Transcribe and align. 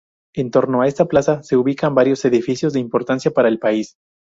En 0.33 0.49
torno 0.49 0.81
a 0.81 0.87
esta 0.87 1.05
plaza, 1.05 1.43
se 1.43 1.55
ubican 1.55 1.93
varios 1.93 2.25
edificios 2.25 2.73
de 2.73 2.79
importancia 2.79 3.29
para 3.29 3.49
el 3.49 3.59
país. 3.59 3.97